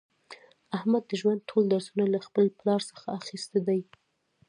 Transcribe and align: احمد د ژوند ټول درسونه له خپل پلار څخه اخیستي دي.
احمد 0.77 1.03
د 1.07 1.11
ژوند 1.21 1.39
ټول 1.49 1.63
درسونه 1.73 2.03
له 2.13 2.19
خپل 2.27 2.45
پلار 2.59 2.81
څخه 2.89 3.05
اخیستي 3.19 3.59
دي. 3.67 3.79